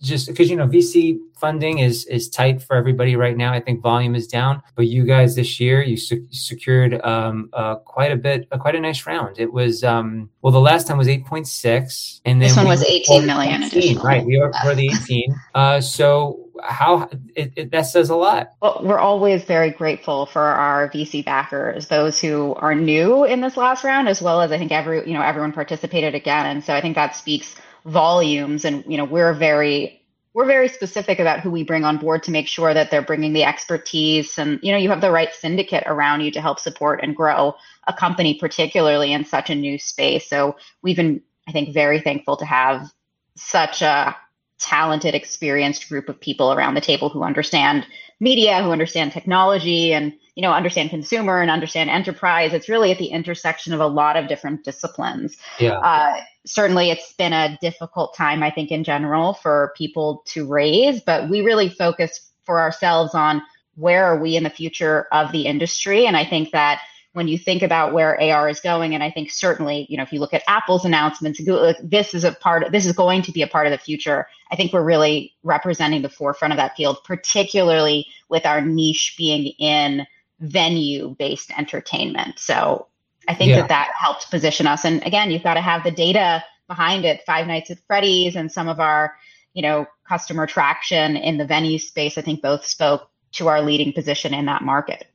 just 0.00 0.26
because 0.28 0.50
you 0.50 0.56
know 0.56 0.66
VC 0.66 1.18
funding 1.38 1.78
is 1.78 2.04
is 2.06 2.28
tight 2.28 2.62
for 2.62 2.76
everybody 2.76 3.16
right 3.16 3.36
now. 3.36 3.52
I 3.52 3.60
think 3.60 3.80
volume 3.80 4.14
is 4.14 4.26
down, 4.26 4.62
but 4.74 4.86
you 4.86 5.04
guys 5.04 5.36
this 5.36 5.60
year 5.60 5.82
you 5.82 5.96
secured 5.96 7.00
um, 7.04 7.50
uh, 7.52 7.76
quite 7.76 8.12
a 8.12 8.16
bit, 8.16 8.48
uh, 8.52 8.58
quite 8.58 8.74
a 8.74 8.80
nice 8.80 9.06
round. 9.06 9.38
It 9.38 9.52
was 9.52 9.84
um, 9.84 10.30
well, 10.42 10.52
the 10.52 10.60
last 10.60 10.86
time 10.86 10.98
was 10.98 11.08
eight 11.08 11.26
point 11.26 11.46
six, 11.46 12.20
and 12.24 12.40
then 12.40 12.48
this 12.48 12.56
one 12.56 12.66
was 12.66 12.84
eighteen 12.84 13.26
million. 13.26 13.62
18, 13.62 13.98
right, 13.98 14.24
we 14.24 14.38
are 14.38 14.52
for 14.62 14.74
the 14.74 14.86
eighteen. 14.86 15.34
Uh, 15.54 15.80
so 15.80 16.48
how 16.62 17.08
it, 17.34 17.52
it, 17.56 17.70
that 17.70 17.82
says 17.82 18.10
a 18.10 18.16
lot. 18.16 18.50
Well, 18.60 18.80
we're 18.82 18.98
always 18.98 19.44
very 19.44 19.70
grateful 19.70 20.26
for 20.26 20.42
our 20.42 20.88
VC 20.90 21.24
backers, 21.24 21.88
those 21.88 22.20
who 22.20 22.54
are 22.54 22.74
new 22.74 23.24
in 23.24 23.40
this 23.40 23.56
last 23.56 23.84
round, 23.84 24.08
as 24.08 24.20
well 24.20 24.40
as 24.40 24.52
I 24.52 24.58
think 24.58 24.72
every 24.72 25.06
you 25.06 25.14
know 25.14 25.22
everyone 25.22 25.52
participated 25.52 26.14
again, 26.14 26.46
and 26.46 26.64
so 26.64 26.74
I 26.74 26.80
think 26.80 26.94
that 26.96 27.14
speaks 27.14 27.54
volumes 27.88 28.64
and 28.64 28.84
you 28.86 28.96
know 28.96 29.04
we're 29.04 29.32
very 29.32 30.02
we're 30.34 30.44
very 30.44 30.68
specific 30.68 31.18
about 31.18 31.40
who 31.40 31.50
we 31.50 31.64
bring 31.64 31.84
on 31.84 31.96
board 31.96 32.22
to 32.22 32.30
make 32.30 32.46
sure 32.46 32.72
that 32.72 32.90
they're 32.90 33.02
bringing 33.02 33.32
the 33.32 33.44
expertise 33.44 34.38
and 34.38 34.60
you 34.62 34.70
know 34.70 34.78
you 34.78 34.88
have 34.88 35.00
the 35.00 35.10
right 35.10 35.34
syndicate 35.34 35.84
around 35.86 36.20
you 36.20 36.30
to 36.30 36.40
help 36.40 36.60
support 36.60 37.00
and 37.02 37.16
grow 37.16 37.54
a 37.86 37.92
company 37.92 38.34
particularly 38.38 39.12
in 39.12 39.24
such 39.24 39.50
a 39.50 39.54
new 39.54 39.78
space. 39.78 40.28
So 40.28 40.56
we've 40.82 40.96
been 40.96 41.22
i 41.48 41.52
think 41.52 41.72
very 41.72 42.00
thankful 42.00 42.36
to 42.36 42.44
have 42.44 42.92
such 43.36 43.82
a 43.82 44.14
talented 44.58 45.14
experienced 45.14 45.88
group 45.88 46.08
of 46.08 46.20
people 46.20 46.52
around 46.52 46.74
the 46.74 46.80
table 46.80 47.08
who 47.08 47.22
understand 47.22 47.86
media 48.20 48.62
who 48.62 48.70
understand 48.72 49.12
technology 49.12 49.92
and 49.92 50.12
you 50.34 50.42
know 50.42 50.52
understand 50.52 50.90
consumer 50.90 51.40
and 51.40 51.50
understand 51.50 51.88
enterprise 51.88 52.52
it's 52.52 52.68
really 52.68 52.90
at 52.90 52.98
the 52.98 53.06
intersection 53.06 53.72
of 53.72 53.80
a 53.80 53.86
lot 53.86 54.16
of 54.16 54.28
different 54.28 54.64
disciplines 54.64 55.36
yeah 55.60 55.78
uh, 55.78 56.20
certainly 56.44 56.90
it's 56.90 57.12
been 57.12 57.32
a 57.32 57.56
difficult 57.60 58.16
time 58.16 58.42
i 58.42 58.50
think 58.50 58.70
in 58.70 58.82
general 58.82 59.34
for 59.34 59.72
people 59.76 60.22
to 60.26 60.46
raise 60.46 61.00
but 61.00 61.28
we 61.28 61.40
really 61.40 61.68
focus 61.68 62.30
for 62.44 62.58
ourselves 62.58 63.14
on 63.14 63.40
where 63.76 64.04
are 64.04 64.20
we 64.20 64.34
in 64.34 64.42
the 64.42 64.50
future 64.50 65.06
of 65.12 65.30
the 65.30 65.46
industry 65.46 66.06
and 66.06 66.16
i 66.16 66.24
think 66.24 66.50
that 66.50 66.80
when 67.18 67.28
you 67.28 67.36
think 67.36 67.62
about 67.62 67.92
where 67.92 68.20
AR 68.20 68.48
is 68.48 68.60
going, 68.60 68.94
and 68.94 69.02
I 69.02 69.10
think 69.10 69.32
certainly, 69.32 69.86
you 69.88 69.96
know, 69.96 70.02
if 70.02 70.12
you 70.12 70.20
look 70.20 70.34
at 70.34 70.44
Apple's 70.46 70.84
announcements, 70.84 71.40
this 71.82 72.14
is 72.14 72.22
a 72.22 72.32
part. 72.32 72.62
Of, 72.62 72.72
this 72.72 72.86
is 72.86 72.92
going 72.92 73.22
to 73.22 73.32
be 73.32 73.42
a 73.42 73.46
part 73.46 73.66
of 73.66 73.72
the 73.72 73.78
future. 73.78 74.28
I 74.50 74.56
think 74.56 74.72
we're 74.72 74.84
really 74.84 75.34
representing 75.42 76.02
the 76.02 76.08
forefront 76.08 76.52
of 76.52 76.58
that 76.58 76.76
field, 76.76 76.98
particularly 77.04 78.06
with 78.28 78.46
our 78.46 78.60
niche 78.60 79.14
being 79.18 79.46
in 79.58 80.06
venue 80.40 81.14
based 81.18 81.50
entertainment. 81.56 82.38
So 82.38 82.86
I 83.28 83.34
think 83.34 83.50
yeah. 83.50 83.60
that 83.60 83.68
that 83.68 83.92
helped 83.98 84.30
position 84.30 84.66
us. 84.66 84.84
And 84.84 85.04
again, 85.04 85.30
you've 85.30 85.42
got 85.42 85.54
to 85.54 85.60
have 85.60 85.84
the 85.84 85.90
data 85.90 86.44
behind 86.66 87.04
it. 87.04 87.22
Five 87.26 87.46
Nights 87.46 87.70
at 87.70 87.78
Freddy's 87.86 88.36
and 88.36 88.50
some 88.50 88.68
of 88.68 88.80
our, 88.80 89.14
you 89.52 89.62
know, 89.62 89.86
customer 90.08 90.46
traction 90.46 91.16
in 91.16 91.36
the 91.36 91.44
venue 91.44 91.78
space, 91.78 92.16
I 92.16 92.22
think 92.22 92.40
both 92.40 92.64
spoke 92.64 93.10
to 93.32 93.48
our 93.48 93.60
leading 93.60 93.92
position 93.92 94.32
in 94.32 94.46
that 94.46 94.62
market. 94.62 95.06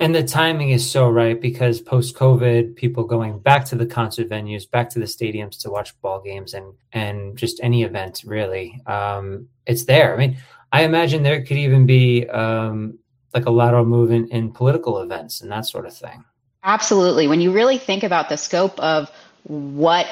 And 0.00 0.14
the 0.14 0.22
timing 0.22 0.70
is 0.70 0.90
so 0.90 1.08
right 1.08 1.38
because 1.40 1.80
post 1.80 2.16
COVID, 2.16 2.76
people 2.76 3.04
going 3.04 3.38
back 3.38 3.64
to 3.66 3.76
the 3.76 3.86
concert 3.86 4.28
venues, 4.28 4.68
back 4.68 4.88
to 4.90 4.98
the 4.98 5.04
stadiums 5.04 5.60
to 5.60 5.70
watch 5.70 5.98
ball 6.00 6.20
games 6.20 6.54
and 6.54 6.72
and 6.92 7.36
just 7.36 7.60
any 7.62 7.82
event 7.82 8.22
really. 8.24 8.80
Um, 8.86 9.48
it's 9.66 9.84
there. 9.84 10.14
I 10.14 10.16
mean, 10.16 10.38
I 10.72 10.84
imagine 10.84 11.22
there 11.22 11.44
could 11.44 11.58
even 11.58 11.84
be 11.84 12.26
um, 12.28 12.98
like 13.34 13.46
a 13.46 13.50
lateral 13.50 13.84
movement 13.84 14.30
in 14.30 14.52
political 14.52 14.98
events 15.00 15.42
and 15.42 15.52
that 15.52 15.66
sort 15.66 15.86
of 15.86 15.94
thing. 15.94 16.24
Absolutely. 16.64 17.26
When 17.28 17.40
you 17.40 17.52
really 17.52 17.78
think 17.78 18.02
about 18.02 18.28
the 18.28 18.36
scope 18.36 18.78
of 18.78 19.10
what 19.44 20.06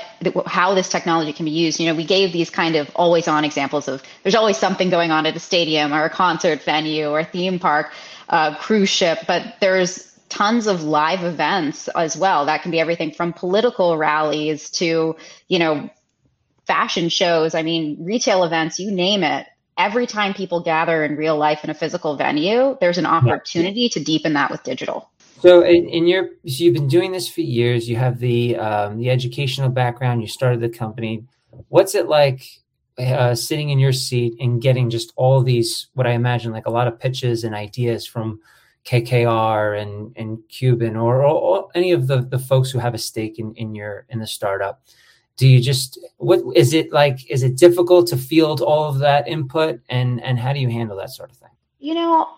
how 0.47 0.75
this 0.75 0.89
technology 0.89 1.33
can 1.33 1.45
be 1.45 1.53
used 1.53 1.79
you 1.79 1.87
know 1.87 1.95
we 1.95 2.05
gave 2.05 2.33
these 2.33 2.51
kind 2.51 2.75
of 2.75 2.91
always 2.97 3.29
on 3.29 3.45
examples 3.45 3.87
of 3.87 4.03
there's 4.23 4.35
always 4.35 4.57
something 4.57 4.91
going 4.91 5.13
on 5.13 5.25
at 5.25 5.37
a 5.37 5.41
stadium 5.41 5.93
or 5.93 6.05
a 6.05 6.11
concert 6.11 6.61
venue 6.63 7.09
or 7.09 7.21
a 7.21 7.25
theme 7.25 7.59
park 7.59 7.93
uh, 8.29 8.57
cruise 8.57 8.89
ship 8.89 9.21
but 9.29 9.55
there's 9.61 10.19
tons 10.29 10.67
of 10.67 10.83
live 10.83 11.23
events 11.23 11.89
as 11.89 12.17
well 12.17 12.47
that 12.47 12.63
can 12.63 12.73
be 12.73 12.81
everything 12.81 13.13
from 13.13 13.33
political 13.33 13.97
rallies 13.97 14.69
to 14.69 15.15
you 15.47 15.59
know 15.61 15.89
fashion 16.67 17.09
shows 17.09 17.55
i 17.55 17.63
mean 17.63 17.97
retail 18.01 18.43
events 18.43 18.81
you 18.81 18.91
name 18.91 19.23
it 19.23 19.47
every 19.81 20.07
time 20.07 20.35
people 20.35 20.61
gather 20.61 21.05
in 21.05 21.17
real 21.17 21.37
life 21.37 21.65
in 21.65 21.71
a 21.71 21.75
physical 21.75 22.15
venue, 22.17 22.77
there's 22.81 22.99
an 22.99 23.07
opportunity 23.07 23.83
yeah. 23.83 23.89
to 23.89 24.05
deepen 24.05 24.35
that 24.35 24.51
with 24.51 24.63
digital. 24.63 25.10
So, 25.41 25.63
in, 25.63 25.89
in, 25.89 26.07
your, 26.07 26.27
so 26.47 26.65
you've 26.65 26.75
been 26.75 26.89
doing 26.89 27.13
this 27.13 27.29
for 27.29 27.41
years. 27.41 27.89
You 27.89 27.97
have 27.97 28.19
the 28.19 28.57
um, 28.57 28.99
the 28.99 29.09
educational 29.11 29.71
background. 29.71 30.21
You 30.21 30.29
started 30.29 30.61
the 30.61 30.69
company. 30.69 31.25
What's 31.69 31.95
it 31.95 32.09
like 32.09 32.47
uh, 32.99 33.35
sitting 33.35 33.71
in 33.71 33.79
your 33.79 33.93
seat 33.93 34.35
and 34.39 34.61
getting 34.61 34.91
just 34.91 35.13
all 35.17 35.43
these, 35.43 35.89
what 35.95 36.07
I 36.07 36.13
imagine, 36.13 36.53
like 36.53 36.67
a 36.67 36.71
lot 36.71 36.87
of 36.87 37.01
pitches 37.01 37.45
and 37.45 37.55
ideas 37.55 38.07
from 38.07 38.41
KKR 38.85 39.81
and 39.81 40.13
and 40.17 40.39
Cuban 40.49 40.95
or, 40.97 41.23
or, 41.23 41.35
or 41.35 41.69
any 41.75 41.93
of 41.93 42.07
the 42.07 42.21
the 42.21 42.39
folks 42.39 42.71
who 42.71 42.79
have 42.79 42.95
a 42.95 42.99
stake 42.99 43.39
in 43.39 43.55
in 43.55 43.75
your 43.75 44.07
in 44.11 44.19
the 44.19 44.27
startup? 44.27 44.83
do 45.41 45.49
you 45.49 45.59
just 45.59 45.99
what 46.19 46.41
is 46.55 46.75
it 46.75 46.93
like 46.93 47.29
is 47.31 47.43
it 47.43 47.57
difficult 47.57 48.07
to 48.07 48.17
field 48.17 48.61
all 48.61 48.85
of 48.85 48.99
that 48.99 49.27
input 49.27 49.81
and 49.89 50.23
and 50.23 50.39
how 50.39 50.53
do 50.53 50.61
you 50.61 50.69
handle 50.69 50.97
that 50.99 51.09
sort 51.09 51.31
of 51.31 51.37
thing 51.39 51.49
you 51.79 51.95
know 51.95 52.29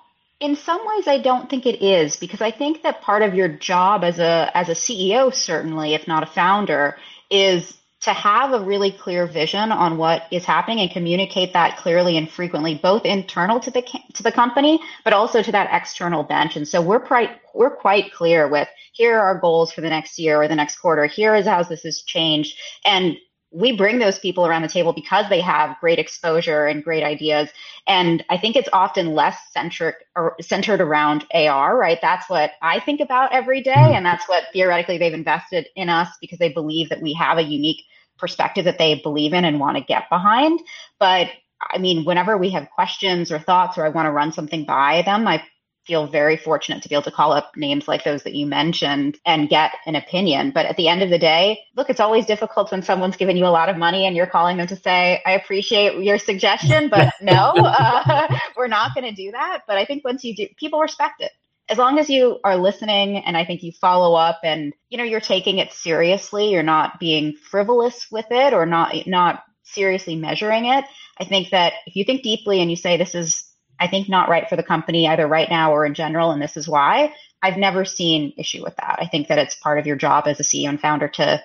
in 0.43 0.57
some 0.57 0.81
ways 0.87 1.07
i 1.07 1.19
don't 1.19 1.49
think 1.49 1.65
it 1.65 1.81
is 1.83 2.17
because 2.17 2.41
i 2.41 2.51
think 2.51 2.83
that 2.83 3.01
part 3.01 3.23
of 3.23 3.35
your 3.35 3.49
job 3.49 4.05
as 4.05 4.19
a 4.19 4.51
as 4.55 4.69
a 4.69 4.73
ceo 4.73 5.33
certainly 5.33 5.95
if 5.95 6.07
not 6.07 6.23
a 6.23 6.27
founder 6.27 6.97
is 7.31 7.79
to 8.03 8.13
have 8.13 8.53
a 8.53 8.61
really 8.61 8.91
clear 8.91 9.27
vision 9.27 9.71
on 9.71 9.97
what 9.97 10.27
is 10.33 10.45
happening 10.45 10.81
and 10.81 10.91
communicate 10.91 11.53
that 11.53 11.77
clearly 11.79 12.17
and 12.17 12.29
frequently, 12.29 12.75
both 12.75 13.05
internal 13.05 13.61
to 13.61 13.71
the 13.71 13.83
to 14.15 14.23
the 14.25 14.33
company, 14.33 14.81
but 15.05 15.13
also 15.13 15.41
to 15.41 15.53
that 15.53 15.71
external 15.73 16.25
bench. 16.25 16.57
And 16.57 16.67
so 16.67 16.83
we're 16.83 17.01
quite 17.01 17.31
we're 17.55 17.75
quite 17.75 18.13
clear 18.13 18.49
with 18.49 18.69
here 18.93 19.19
are 19.19 19.29
our 19.29 19.39
goals 19.39 19.73
for 19.73 19.83
the 19.83 19.89
next 19.89 20.19
year 20.19 20.43
or 20.43 20.49
the 20.49 20.57
next 20.57 20.79
quarter. 20.79 21.07
Here 21.07 21.35
is 21.37 21.47
how 21.47 21.63
this 21.63 21.85
has 21.85 22.03
changed, 22.03 22.59
and 22.85 23.17
we 23.53 23.77
bring 23.77 23.99
those 23.99 24.19
people 24.19 24.47
around 24.47 24.63
the 24.63 24.69
table 24.69 24.93
because 24.93 25.29
they 25.29 25.41
have 25.41 25.77
great 25.81 25.99
exposure 25.99 26.67
and 26.67 26.83
great 26.83 27.03
ideas. 27.03 27.51
And 27.87 28.25
I 28.31 28.39
think 28.39 28.57
it's 28.57 28.69
often 28.73 29.15
less 29.15 29.37
centric 29.53 29.97
or 30.17 30.37
centered 30.41 30.81
around 30.81 31.27
AR, 31.35 31.77
right? 31.77 31.99
That's 32.01 32.29
what 32.31 32.53
I 32.63 32.81
think 32.81 33.01
about 33.01 33.33
every 33.33 33.63
day. 33.63 33.73
Mm-hmm. 33.73 33.95
And 33.95 34.07
that's 34.07 34.29
what 34.29 34.45
theoretically 34.53 34.99
they've 34.99 35.13
invested 35.13 35.67
in 35.77 35.89
us 35.89 36.09
because 36.21 36.39
they 36.39 36.53
believe 36.53 36.89
that 36.89 37.03
we 37.03 37.13
have 37.15 37.39
a 37.39 37.43
unique 37.43 37.83
perspective 38.19 38.65
that 38.65 38.79
they 38.79 39.01
believe 39.03 39.33
in 39.33 39.45
and 39.45 39.61
want 39.61 39.77
to 39.77 39.83
get 39.83 40.09
behind. 40.09 40.61
But 40.99 41.29
I 41.61 41.79
mean, 41.79 42.05
whenever 42.05 42.37
we 42.39 42.51
have 42.51 42.71
questions 42.71 43.31
or 43.31 43.39
thoughts 43.39 43.77
or 43.79 43.85
I 43.85 43.91
want 43.91 44.07
to 44.07 44.13
run 44.13 44.33
something 44.33 44.65
by 44.65 45.03
them, 45.03 45.29
I 45.29 45.43
feel 45.85 46.07
very 46.07 46.37
fortunate 46.37 46.83
to 46.83 46.89
be 46.89 46.95
able 46.95 47.03
to 47.03 47.11
call 47.11 47.33
up 47.33 47.57
names 47.57 47.89
like 47.89 48.05
those 48.05 48.23
that 48.23 48.35
you 48.35 48.47
mentioned 48.47 49.19
and 49.27 49.49
get 49.49 49.73
an 49.87 49.97
opinion. 49.97 50.53
But 50.53 50.67
at 50.67 50.77
the 50.77 50.89
end 50.89 51.03
of 51.03 51.11
the 51.11 51.19
day, 51.19 51.61
look, 51.77 51.91
it's 51.91 52.01
always 52.01 52.27
difficult 52.27 52.71
when 52.71 52.83
someone's 52.83 53.17
given 53.17 53.37
you 53.37 53.47
a 53.47 53.49
lot 53.49 53.69
of 53.69 53.77
money 53.77 54.07
and 54.07 54.15
you're 54.15 54.27
calling 54.27 54.57
them 54.57 54.69
to 54.69 54.77
say, 54.77 55.21
I 55.27 55.33
appreciate 55.33 56.03
your 56.03 56.19
suggestion, 56.19 56.89
but 56.89 57.13
no, 57.21 57.53
uh, 57.57 58.29
we're 58.57 58.69
not 58.69 58.95
going 58.95 59.09
to 59.09 59.15
do 59.15 59.33
that. 59.33 59.63
But 59.67 59.77
I 59.77 59.85
think 59.85 60.05
once 60.05 60.23
you 60.23 60.35
do, 60.37 60.47
people 60.57 60.81
respect 60.81 61.21
it. 61.21 61.33
As 61.69 61.79
long 61.79 61.99
as 61.99 62.11
you 62.11 62.39
are 62.45 62.57
listening 62.57 63.19
and 63.19 63.37
I 63.37 63.45
think 63.45 63.63
you 63.63 63.73
follow 63.73 64.15
up 64.15 64.41
and, 64.45 64.73
you 64.91 64.99
know, 64.99 65.05
you're 65.05 65.21
taking 65.21 65.59
it 65.59 65.73
seriously, 65.73 66.51
you're 66.51 66.63
not 66.63 67.01
being 67.01 67.35
frivolous 67.35 68.09
with 68.11 68.27
it 68.31 68.53
or 68.53 68.67
not, 68.67 68.95
not 69.07 69.43
seriously 69.65 70.17
measuring 70.17 70.67
it. 70.67 70.85
I 71.19 71.25
think 71.25 71.51
that 71.51 71.73
if 71.87 71.97
you 71.97 72.05
think 72.05 72.23
deeply 72.23 72.61
and 72.61 72.71
you 72.71 72.77
say, 72.77 72.97
this 72.97 73.15
is 73.15 73.52
I 73.81 73.89
think 73.89 74.09
not 74.09 74.29
right 74.29 74.49
for 74.49 74.57
the 74.57 74.63
company 74.63 75.07
either 75.09 75.27
right 75.27 75.51
now 75.51 75.73
or 75.73 75.85
in 75.85 75.95
general, 75.95 76.31
and 76.31 76.41
this 76.41 76.57
is 76.57 76.69
why. 76.69 77.13
I've 77.43 77.57
never 77.57 77.85
seen 77.85 78.33
issue 78.37 78.63
with 78.63 78.77
that. 78.77 78.99
I 79.01 79.07
think 79.07 79.29
that 79.29 79.39
it's 79.39 79.57
part 79.57 79.79
of 79.79 79.87
your 79.87 79.97
job 79.97 80.27
as 80.27 80.39
a 80.39 80.45
CEO 80.45 80.69
and 80.69 80.81
founder 80.81 81.09
to 81.09 81.43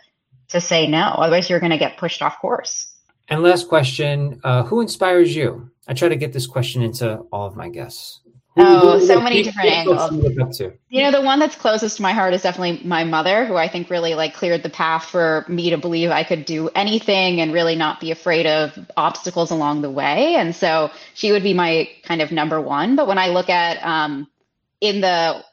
to 0.49 0.61
say 0.61 0.87
no. 0.87 0.99
Otherwise, 0.99 1.49
you're 1.49 1.59
going 1.59 1.71
to 1.71 1.77
get 1.77 1.97
pushed 1.97 2.21
off 2.21 2.39
course. 2.39 2.93
And 3.27 3.43
last 3.43 3.67
question 3.67 4.39
uh, 4.43 4.63
Who 4.63 4.81
inspires 4.81 5.35
you? 5.35 5.69
I 5.87 5.93
try 5.93 6.09
to 6.09 6.15
get 6.15 6.33
this 6.33 6.47
question 6.47 6.81
into 6.81 7.17
all 7.31 7.47
of 7.47 7.55
my 7.55 7.69
guests. 7.69 8.21
Oh, 8.59 8.99
so 8.99 9.21
many 9.21 9.43
different 9.43 9.69
angles. 9.69 10.11
You 10.89 11.03
know, 11.03 11.11
the 11.11 11.21
one 11.21 11.39
that's 11.39 11.55
closest 11.55 11.97
to 11.97 12.01
my 12.01 12.13
heart 12.13 12.33
is 12.33 12.41
definitely 12.41 12.85
my 12.87 13.03
mother, 13.03 13.45
who 13.45 13.55
I 13.55 13.67
think 13.67 13.89
really 13.89 14.15
like 14.15 14.33
cleared 14.33 14.63
the 14.63 14.69
path 14.69 15.05
for 15.05 15.45
me 15.47 15.69
to 15.69 15.77
believe 15.77 16.09
I 16.09 16.23
could 16.23 16.45
do 16.45 16.69
anything 16.75 17.41
and 17.41 17.53
really 17.53 17.75
not 17.75 17.99
be 17.99 18.11
afraid 18.11 18.45
of 18.45 18.77
obstacles 18.97 19.51
along 19.51 19.81
the 19.81 19.91
way. 19.91 20.35
And 20.35 20.55
so 20.55 20.91
she 21.13 21.31
would 21.31 21.43
be 21.43 21.53
my 21.53 21.89
kind 22.03 22.21
of 22.21 22.31
number 22.31 22.59
one. 22.59 22.95
But 22.95 23.07
when 23.07 23.17
I 23.17 23.27
look 23.27 23.49
at 23.49 23.83
um, 23.85 24.27
in 24.81 25.01
the 25.01 25.43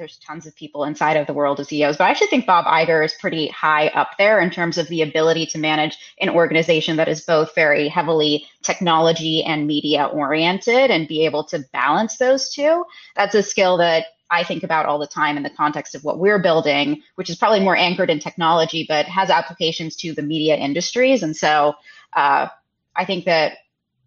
there's 0.00 0.16
tons 0.16 0.46
of 0.46 0.56
people 0.56 0.84
inside 0.84 1.18
of 1.18 1.26
the 1.26 1.34
world 1.34 1.60
of 1.60 1.66
CEOs, 1.66 1.98
but 1.98 2.04
I 2.04 2.10
actually 2.10 2.28
think 2.28 2.46
Bob 2.46 2.64
Iger 2.64 3.04
is 3.04 3.12
pretty 3.20 3.48
high 3.48 3.88
up 3.88 4.12
there 4.16 4.40
in 4.40 4.50
terms 4.50 4.78
of 4.78 4.88
the 4.88 5.02
ability 5.02 5.44
to 5.48 5.58
manage 5.58 5.98
an 6.22 6.30
organization 6.30 6.96
that 6.96 7.06
is 7.06 7.20
both 7.20 7.54
very 7.54 7.86
heavily 7.86 8.46
technology 8.62 9.44
and 9.44 9.66
media 9.66 10.06
oriented 10.06 10.90
and 10.90 11.06
be 11.06 11.26
able 11.26 11.44
to 11.44 11.62
balance 11.74 12.16
those 12.16 12.48
two. 12.48 12.82
That's 13.14 13.34
a 13.34 13.42
skill 13.42 13.76
that 13.76 14.06
I 14.30 14.42
think 14.42 14.62
about 14.62 14.86
all 14.86 14.98
the 14.98 15.06
time 15.06 15.36
in 15.36 15.42
the 15.42 15.50
context 15.50 15.94
of 15.94 16.02
what 16.02 16.18
we're 16.18 16.42
building, 16.42 17.02
which 17.16 17.28
is 17.28 17.36
probably 17.36 17.60
more 17.60 17.76
anchored 17.76 18.08
in 18.08 18.20
technology, 18.20 18.86
but 18.88 19.04
has 19.04 19.28
applications 19.28 19.96
to 19.96 20.14
the 20.14 20.22
media 20.22 20.56
industries. 20.56 21.22
And 21.22 21.36
so 21.36 21.74
uh, 22.14 22.48
I 22.96 23.04
think 23.04 23.26
that 23.26 23.58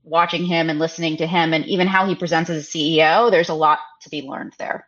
watching 0.03 0.43
him 0.43 0.71
and 0.71 0.79
listening 0.79 1.17
to 1.17 1.27
him 1.27 1.53
and 1.53 1.63
even 1.67 1.85
how 1.85 2.07
he 2.07 2.15
presents 2.15 2.49
as 2.49 2.67
a 2.67 2.67
CEO, 2.67 3.29
there's 3.29 3.49
a 3.49 3.53
lot 3.53 3.77
to 4.01 4.09
be 4.09 4.23
learned 4.23 4.53
there. 4.57 4.87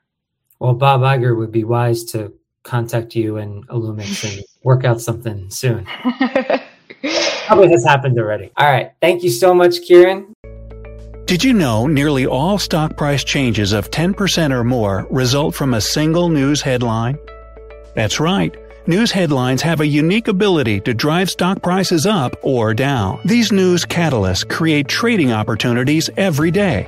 Well, 0.59 0.73
Bob 0.73 1.01
Iger 1.01 1.37
would 1.37 1.51
be 1.51 1.63
wise 1.63 2.03
to 2.05 2.33
contact 2.63 3.15
you 3.15 3.37
and 3.37 3.67
Illumix 3.67 4.23
and 4.23 4.43
work 4.63 4.83
out 4.85 5.01
something 5.01 5.49
soon. 5.49 5.85
Probably 7.45 7.69
has 7.69 7.83
happened 7.85 8.17
already. 8.17 8.51
All 8.57 8.67
right. 8.67 8.91
Thank 9.01 9.23
you 9.23 9.29
so 9.29 9.53
much, 9.53 9.81
Kirin. 9.87 10.33
Did 11.25 11.43
you 11.43 11.53
know 11.53 11.87
nearly 11.87 12.25
all 12.25 12.57
stock 12.57 12.97
price 12.97 13.23
changes 13.23 13.73
of 13.73 13.89
10% 13.91 14.51
or 14.51 14.63
more 14.63 15.07
result 15.09 15.55
from 15.55 15.73
a 15.73 15.81
single 15.81 16.29
news 16.29 16.61
headline? 16.61 17.17
That's 17.95 18.19
right. 18.19 18.55
News 18.87 19.11
headlines 19.11 19.63
have 19.63 19.81
a 19.81 19.87
unique 19.87 20.27
ability 20.27 20.79
to 20.81 20.93
drive 20.93 21.31
stock 21.31 21.63
prices 21.63 22.05
up 22.05 22.35
or 22.43 22.75
down. 22.75 23.19
These 23.25 23.51
news 23.51 23.85
catalysts 23.85 24.47
create 24.47 24.87
trading 24.87 25.31
opportunities 25.31 26.09
every 26.17 26.51
day. 26.51 26.87